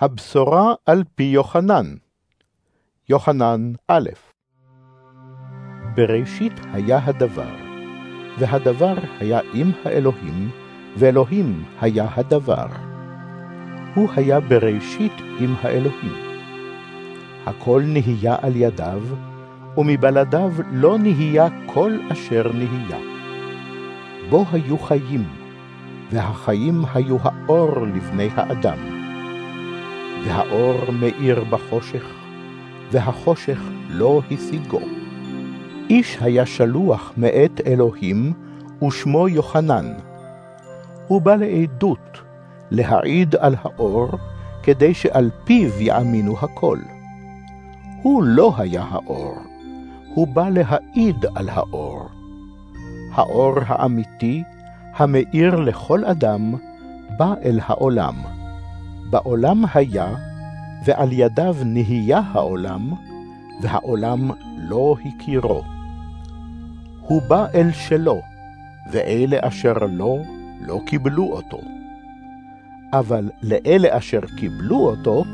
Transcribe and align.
הבשורה 0.00 0.74
על 0.86 1.02
פי 1.14 1.22
יוחנן. 1.22 1.94
יוחנן 3.08 3.72
א' 3.88 4.08
בראשית 5.96 6.52
היה 6.72 7.00
הדבר, 7.04 7.54
והדבר 8.38 8.94
היה 9.18 9.40
עם 9.54 9.70
האלוהים, 9.84 10.50
ואלוהים 10.96 11.64
היה 11.80 12.06
הדבר. 12.16 12.66
הוא 13.94 14.08
היה 14.16 14.40
בראשית 14.40 15.12
עם 15.40 15.54
האלוהים. 15.62 16.14
הכל 17.46 17.82
נהיה 17.86 18.36
על 18.42 18.56
ידיו, 18.56 19.02
ומבלעדיו 19.76 20.52
לא 20.72 20.98
נהיה 20.98 21.48
כל 21.66 21.98
אשר 22.12 22.52
נהיה. 22.54 22.98
בו 24.30 24.44
היו 24.52 24.78
חיים, 24.78 25.24
והחיים 26.10 26.82
היו 26.94 27.16
האור 27.22 27.86
לבני 27.86 28.28
האדם. 28.34 28.99
והאור 30.24 30.90
מאיר 30.92 31.44
בחושך, 31.44 32.04
והחושך 32.92 33.60
לא 33.88 34.20
השיגו. 34.30 34.80
איש 35.90 36.18
היה 36.20 36.46
שלוח 36.46 37.12
מאת 37.16 37.60
אלוהים, 37.66 38.32
ושמו 38.84 39.28
יוחנן. 39.28 39.92
הוא 41.06 41.22
בא 41.22 41.36
לעדות, 41.36 42.20
להעיד 42.70 43.34
על 43.34 43.54
האור, 43.62 44.08
כדי 44.62 44.94
שעל 44.94 45.30
פיו 45.44 45.82
יאמינו 45.82 46.38
הכל. 46.38 46.78
הוא 48.02 48.22
לא 48.22 48.52
היה 48.58 48.84
האור, 48.90 49.34
הוא 50.14 50.28
בא 50.28 50.48
להעיד 50.48 51.26
על 51.34 51.48
האור. 51.48 52.08
האור 53.12 53.54
האמיתי, 53.66 54.42
המאיר 54.96 55.56
לכל 55.56 56.04
אדם, 56.04 56.54
בא 57.18 57.34
אל 57.44 57.60
העולם. 57.66 58.39
בעולם 59.10 59.64
היה, 59.74 60.14
ועל 60.84 61.12
ידיו 61.12 61.56
נהיה 61.64 62.20
העולם, 62.32 62.92
והעולם 63.62 64.30
לא 64.56 64.94
הכירו. 65.04 65.62
הוא 67.00 67.22
בא 67.28 67.46
אל 67.54 67.72
שלו, 67.72 68.20
ואלה 68.92 69.36
אשר 69.40 69.72
לו, 69.72 70.22
לא 70.60 70.80
קיבלו 70.86 71.32
אותו. 71.32 71.60
אבל 72.92 73.30
לאלה 73.42 73.98
אשר 73.98 74.20
קיבלו 74.36 74.76
אותו, 74.76 75.24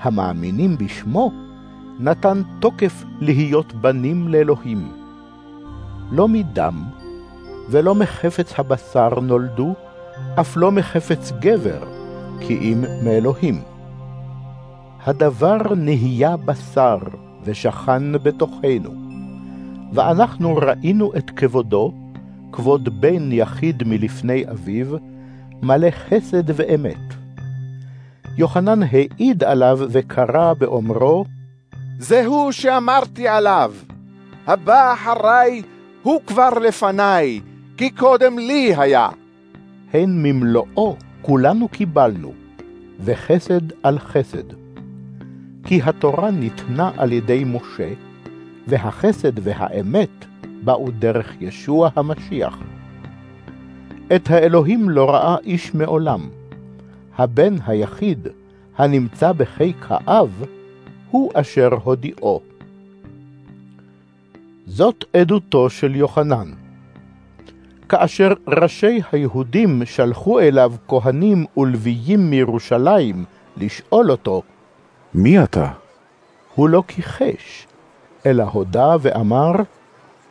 המאמינים 0.00 0.78
בשמו, 0.78 1.32
נתן 2.00 2.42
תוקף 2.60 3.04
להיות 3.20 3.72
בנים 3.72 4.28
לאלוהים. 4.28 4.92
לא 6.10 6.28
מדם, 6.28 6.84
ולא 7.70 7.94
מחפץ 7.94 8.52
הבשר 8.58 9.20
נולדו, 9.20 9.74
אף 10.40 10.56
לא 10.56 10.72
מחפץ 10.72 11.32
גבר, 11.40 11.84
כי 12.40 12.58
אם 12.58 12.84
מאלוהים. 13.04 13.60
הדבר 15.06 15.74
נהיה 15.76 16.36
בשר, 16.36 16.98
ושכן 17.44 18.12
בתוכנו. 18.12 18.90
ואנחנו 19.92 20.56
ראינו 20.56 21.12
את 21.16 21.30
כבודו, 21.30 21.92
כבוד 22.52 23.00
בן 23.00 23.32
יחיד 23.32 23.82
מלפני 23.86 24.44
אביו, 24.50 24.86
מלא 25.62 25.90
חסד 25.90 26.60
ואמת. 26.60 27.14
יוחנן 28.36 28.82
העיד 28.82 29.44
עליו 29.44 29.78
וקרא 29.90 30.52
באומרו, 30.52 31.24
זהו 31.98 32.52
שאמרתי 32.52 33.28
עליו, 33.28 33.72
הבא 34.46 34.94
אחרי 34.94 35.62
הוא 36.02 36.20
כבר 36.26 36.50
לפניי, 36.50 37.40
כי 37.76 37.90
קודם 37.90 38.38
לי 38.38 38.74
היה. 38.76 39.08
הן 39.92 40.22
ממלואו 40.22 40.96
כולנו 41.22 41.68
קיבלנו, 41.68 42.32
וחסד 43.00 43.60
על 43.82 43.98
חסד. 43.98 44.52
כי 45.64 45.80
התורה 45.84 46.30
ניתנה 46.30 46.90
על 46.96 47.12
ידי 47.12 47.44
משה, 47.46 47.92
והחסד 48.66 49.32
והאמת 49.42 50.24
באו 50.64 50.90
דרך 50.98 51.32
ישוע 51.40 51.90
המשיח. 51.96 52.58
את 54.16 54.30
האלוהים 54.30 54.90
לא 54.90 55.10
ראה 55.10 55.36
איש 55.44 55.74
מעולם. 55.74 56.28
הבן 57.18 57.54
היחיד, 57.66 58.28
הנמצא 58.78 59.32
בחיק 59.32 59.86
האב, 59.88 60.44
הוא 61.10 61.30
אשר 61.34 61.68
הודיעו. 61.84 62.40
זאת 64.66 65.04
עדותו 65.14 65.70
של 65.70 65.96
יוחנן. 65.96 66.50
כאשר 67.90 68.32
ראשי 68.48 69.00
היהודים 69.12 69.82
שלחו 69.84 70.40
אליו 70.40 70.72
כהנים 70.88 71.46
ולוויים 71.56 72.30
מירושלים 72.30 73.24
לשאול 73.56 74.10
אותו, 74.10 74.42
מי 75.14 75.42
אתה? 75.42 75.68
הוא 76.54 76.68
לא 76.68 76.82
כיחש, 76.88 77.66
אלא 78.26 78.42
הודה 78.42 78.96
ואמר, 79.00 79.52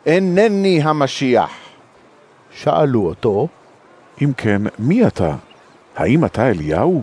אינני 0.06 0.81
המשיח. 0.84 1.52
שאלו 2.52 3.06
אותו, 3.06 3.47
אם 4.22 4.31
כן, 4.38 4.62
מי 4.80 5.08
אתה? 5.08 5.36
האם 5.96 6.26
אתה 6.26 6.50
אליהו? 6.50 7.02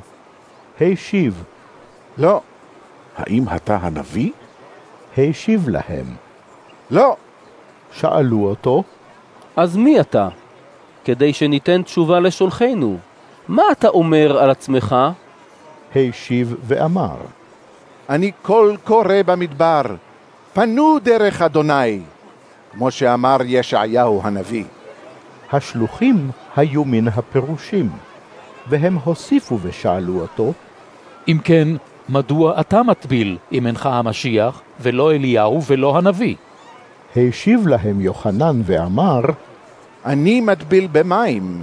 השיב, 0.81 1.45
לא, 2.19 2.41
האם 3.17 3.45
אתה 3.57 3.79
הנביא? 3.83 4.31
השיב 5.19 5.69
להם. 5.69 6.07
לא, 6.91 7.17
שאלו 7.93 8.45
אותו, 8.45 8.83
אז 9.57 9.77
מי 9.77 10.01
אתה? 10.01 10.29
כדי 11.07 11.33
שניתן 11.33 11.83
תשובה 11.83 12.21
לשולחנו. 12.21 12.97
מה 13.49 13.63
אתה 13.73 13.89
אומר 13.89 14.39
על 14.39 14.51
עצמך? 14.51 14.97
השיב 15.97 16.55
ואמר, 16.63 17.17
אני 18.09 18.33
קול 18.43 18.77
קורא 18.85 19.15
במדבר, 19.27 19.83
פנו 20.53 20.99
דרך 21.03 21.43
אדוני, 21.43 22.01
כמו 22.73 22.91
שאמר 22.91 23.37
ישעיהו 23.45 24.21
הנביא. 24.25 24.65
השלוחים 25.53 26.31
היו 26.57 26.85
מן 26.85 27.09
הפירושים, 27.09 27.91
והם 28.69 28.99
הוסיפו 29.05 29.59
ושאלו 29.63 30.21
אותו, 30.21 30.53
אם 31.29 31.39
כן, 31.45 31.69
מדוע 32.09 32.61
אתה 32.61 32.83
מטביל 32.83 33.39
אם 33.53 33.67
אינך 33.67 33.87
המשיח, 33.87 34.63
ולא 34.81 35.13
אליהו 35.13 35.63
ולא 35.63 35.99
הנביא? 35.99 36.35
השיב 37.17 37.67
להם 37.67 38.01
יוחנן 38.01 38.61
ואמר, 38.65 39.21
אני 40.07 40.41
מטביל 40.41 40.89
במים, 40.93 41.63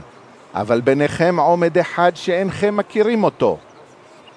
אבל 0.54 0.81
ביניכם 0.81 1.36
עומד 1.40 1.78
אחד 1.78 2.12
שאינכם 2.16 2.78
מכירים 2.78 3.24
אותו. 3.24 3.58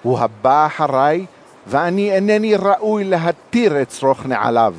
הוא 0.03 0.19
הבא 0.19 0.65
אחריי, 0.65 1.25
ואני 1.67 2.11
אינני 2.11 2.55
ראוי 2.55 3.03
להתיר 3.03 3.81
את 3.81 3.91
שרוך 3.91 4.25
נעליו. 4.25 4.73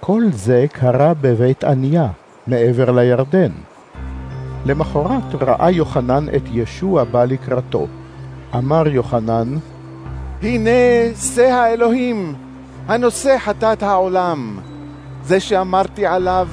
כל 0.00 0.22
זה 0.32 0.66
קרה 0.72 1.14
בבית 1.20 1.64
עניה, 1.64 2.08
מעבר 2.46 2.90
לירדן. 2.90 3.50
למחרת 4.66 5.34
ראה 5.40 5.70
יוחנן 5.70 6.26
את 6.36 6.42
ישוע 6.52 7.04
בא 7.04 7.24
לקראתו. 7.24 7.86
אמר 8.54 8.88
יוחנן, 8.88 9.56
הנה 10.42 10.70
שא 11.34 11.42
האלוהים, 11.42 12.34
הנושא 12.88 13.36
חטאת 13.38 13.82
העולם. 13.82 14.58
זה 15.22 15.40
שאמרתי 15.40 16.06
עליו, 16.06 16.48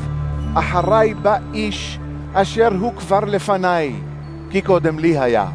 אחריי 0.55 1.13
בא 1.13 1.37
איש 1.53 1.99
אשר 2.33 2.69
הוא 2.79 2.93
כבר 2.95 3.19
לפניי, 3.19 3.93
כי 4.49 4.61
קודם 4.61 4.99
לי 4.99 5.19
היה. 5.19 5.47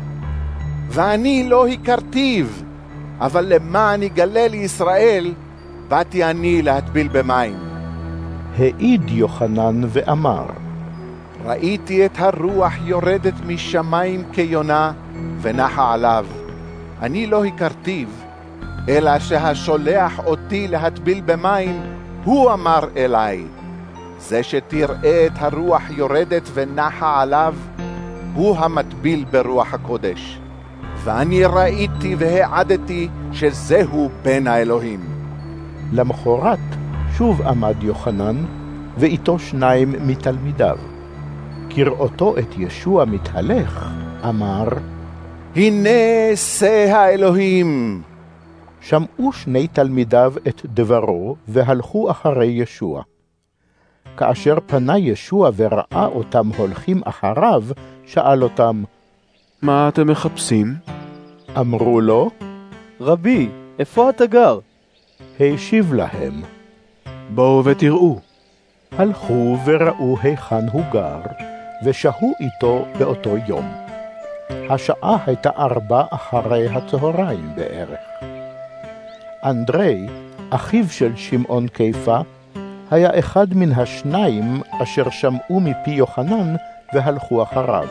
ואני 0.88 1.48
לא 1.48 1.66
הכרתיו, 1.66 2.46
אבל 3.20 3.54
למען 3.54 4.02
יגלה 4.02 4.48
לישראל, 4.48 5.34
באתי 5.88 6.24
אני 6.24 6.62
להטביל 6.62 7.08
במים. 7.12 7.56
העיד 8.58 9.02
יוחנן 9.10 9.80
ואמר, 9.88 10.46
ראיתי 11.44 12.06
את 12.06 12.18
הרוח 12.18 12.72
יורדת 12.84 13.34
משמיים 13.46 14.22
כיונה 14.32 14.92
ונחה 15.40 15.94
עליו. 15.94 16.26
אני 17.02 17.26
לא 17.26 17.44
הכרתיו, 17.44 18.08
אלא 18.88 19.18
שהשולח 19.18 20.18
אותי 20.26 20.68
להטביל 20.68 21.20
במים, 21.26 21.82
הוא 22.24 22.52
אמר 22.52 22.88
אליי. 22.96 23.44
זה 24.18 24.42
שתראה 24.42 25.26
את 25.26 25.32
הרוח 25.34 25.82
יורדת 25.90 26.42
ונחה 26.54 27.22
עליו, 27.22 27.54
הוא 28.34 28.56
המטביל 28.56 29.24
ברוח 29.30 29.74
הקודש. 29.74 30.40
ואני 31.04 31.44
ראיתי 31.44 32.14
והעדתי 32.18 33.08
שזהו 33.32 34.10
בן 34.22 34.46
האלוהים. 34.46 35.00
למחרת 35.92 36.58
שוב 37.16 37.42
עמד 37.42 37.82
יוחנן, 37.82 38.44
ואיתו 38.98 39.38
שניים 39.38 39.94
מתלמידיו. 40.06 40.78
כראותו 41.70 42.38
את 42.38 42.54
ישוע 42.58 43.04
מתהלך, 43.04 43.90
אמר, 44.28 44.68
הנה 45.56 46.36
שא 46.36 46.88
האלוהים. 46.90 48.02
שמעו 48.80 49.32
שני 49.32 49.66
תלמידיו 49.66 50.32
את 50.48 50.62
דברו, 50.64 51.36
והלכו 51.48 52.10
אחרי 52.10 52.46
ישוע. 52.46 53.02
כאשר 54.16 54.58
פנה 54.66 54.98
ישוע 54.98 55.50
וראה 55.56 56.06
אותם 56.06 56.50
הולכים 56.56 57.00
אחריו, 57.04 57.62
שאל 58.06 58.42
אותם, 58.42 58.82
מה 59.62 59.88
אתם 59.88 60.06
מחפשים? 60.10 60.74
אמרו 61.58 62.00
לו, 62.00 62.30
רבי, 63.00 63.48
איפה 63.78 64.10
אתה 64.10 64.26
גר? 64.26 64.58
השיב 65.40 65.94
להם, 65.94 66.42
בואו 67.34 67.64
ותראו. 67.64 68.20
הלכו 68.92 69.56
וראו 69.64 70.16
היכן 70.22 70.68
הוא 70.72 70.82
גר, 70.92 71.20
ושהו 71.84 72.32
איתו 72.40 72.84
באותו 72.98 73.36
יום. 73.46 73.72
השעה 74.50 75.16
הייתה 75.26 75.50
ארבע 75.58 76.04
אחרי 76.10 76.68
הצהריים 76.68 77.50
בערך. 77.56 78.00
אנדרי, 79.44 80.06
אחיו 80.50 80.88
של 80.88 81.16
שמעון 81.16 81.68
קיפה, 81.68 82.20
היה 82.90 83.18
אחד 83.18 83.46
מן 83.54 83.72
השניים 83.72 84.60
אשר 84.82 85.10
שמעו 85.10 85.60
מפי 85.60 85.90
יוחנן 85.90 86.56
והלכו 86.92 87.42
אחריו. 87.42 87.88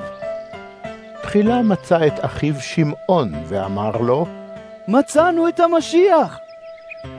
תחילה 1.22 1.62
מצא 1.62 2.08
את 2.08 2.26
אחיו 2.26 2.56
שמעון 2.60 3.34
ואמר 3.48 3.98
לו, 3.98 4.26
מצאנו 4.88 5.48
את 5.48 5.60
המשיח! 5.60 6.40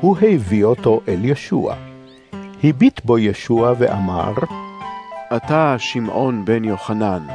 הוא 0.00 0.16
הביא 0.22 0.64
אותו 0.64 1.00
אל 1.08 1.24
ישוע. 1.24 1.74
הביט 2.64 3.00
בו 3.04 3.18
ישוע 3.18 3.72
ואמר, 3.78 4.32
אתה 5.36 5.76
שמעון 5.78 6.44
בן 6.44 6.64
יוחנן, 6.64 7.26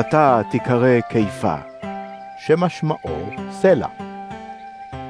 אתה 0.00 0.40
תיקרא 0.50 1.00
קיפה. 1.00 1.56
שמשמעו 2.46 3.30
סלע. 3.50 3.86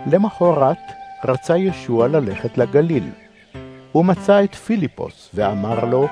למחרת 0.07 0.93
רצה 1.25 1.57
ישוע 1.57 2.09
ללכת 2.09 2.59
לגליל. 2.59 3.22
הוא 3.93 4.05
מצא 4.05 4.45
את 4.45 4.55
פיליפוס 4.55 5.31
ואמר 5.35 5.85
לו, 5.85 6.09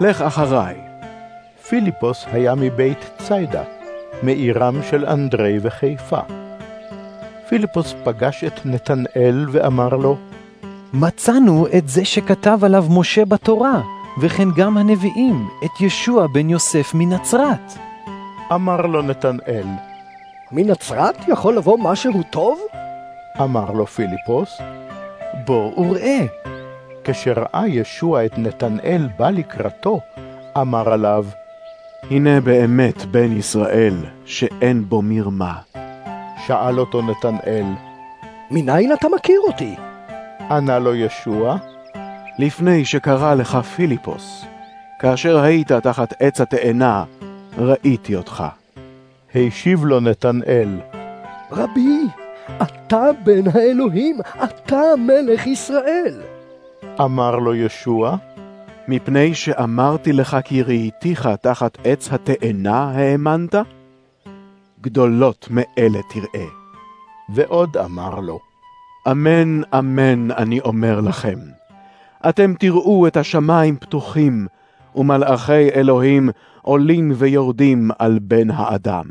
לך 0.00 0.22
אחריי. 0.22 0.74
פיליפוס 1.68 2.24
היה 2.32 2.54
מבית 2.54 3.10
ציידה, 3.18 3.62
מעירם 4.22 4.80
של 4.90 5.06
אנדרי 5.06 5.58
וחיפה. 5.62 6.20
פיליפוס 7.48 7.94
פגש 8.04 8.44
את 8.44 8.66
נתנאל 8.66 9.46
ואמר 9.50 9.88
לו, 9.88 10.16
מצאנו 10.92 11.66
את 11.78 11.88
זה 11.88 12.04
שכתב 12.04 12.58
עליו 12.62 12.84
משה 12.90 13.24
בתורה, 13.24 13.82
וכן 14.20 14.48
גם 14.56 14.76
הנביאים, 14.76 15.48
את 15.64 15.80
ישוע 15.80 16.26
בן 16.26 16.50
יוסף 16.50 16.94
מנצרת. 16.94 17.72
אמר 18.54 18.80
לו 18.80 19.02
נתנאל, 19.02 19.66
מנצרת 20.52 21.28
יכול 21.28 21.56
לבוא 21.56 21.78
משהו 21.78 22.22
טוב? 22.30 22.60
אמר 23.42 23.70
לו 23.70 23.86
פיליפוס, 23.86 24.58
בוא 25.44 25.78
וראה. 25.78 26.35
כשראה 27.06 27.64
ישוע 27.68 28.24
את 28.24 28.38
נתנאל 28.38 29.08
בא 29.18 29.30
לקראתו, 29.30 30.00
אמר 30.60 30.92
עליו, 30.92 31.24
הנה 32.10 32.40
באמת 32.40 33.04
בן 33.04 33.36
ישראל, 33.36 33.94
שאין 34.24 34.88
בו 34.88 35.02
מרמה. 35.02 35.54
שאל 36.46 36.80
אותו 36.80 37.02
נתנאל, 37.02 37.64
מניין 38.50 38.92
אתה 38.92 39.08
מכיר 39.08 39.40
אותי? 39.46 39.74
ענה 40.50 40.78
לו 40.78 40.94
ישוע, 40.94 41.56
לפני 42.38 42.84
שקרא 42.84 43.34
לך 43.34 43.56
פיליפוס, 43.56 44.44
כאשר 44.98 45.38
היית 45.38 45.72
תחת 45.72 46.14
עץ 46.20 46.40
התאנה, 46.40 47.04
ראיתי 47.58 48.16
אותך. 48.16 48.44
השיב 49.34 49.84
לו 49.84 50.00
נתנאל, 50.00 50.80
רבי, 51.52 52.00
אתה 52.62 53.10
בן 53.24 53.42
האלוהים, 53.54 54.18
אתה 54.44 54.82
מלך 54.98 55.46
ישראל. 55.46 56.35
אמר 57.00 57.36
לו 57.36 57.54
ישוע, 57.54 58.16
מפני 58.88 59.34
שאמרתי 59.34 60.12
לך 60.12 60.36
כי 60.44 60.62
ראיתיך 60.62 61.28
תחת 61.40 61.78
עץ 61.84 62.12
התאנה 62.12 62.90
האמנת? 62.90 63.54
גדולות 64.80 65.48
מאלה 65.50 65.98
תראה. 66.08 66.46
ועוד 67.34 67.76
אמר 67.76 68.20
לו, 68.20 68.40
אמן, 69.10 69.60
אמן, 69.78 70.30
אני 70.30 70.60
אומר 70.60 71.00
לכם. 71.00 71.38
אתם 72.28 72.54
תראו 72.58 73.06
את 73.06 73.16
השמיים 73.16 73.76
פתוחים, 73.76 74.46
ומלאכי 74.94 75.70
אלוהים 75.74 76.28
עולים 76.62 77.12
ויורדים 77.14 77.90
על 77.98 78.18
בן 78.22 78.50
האדם. 78.50 79.06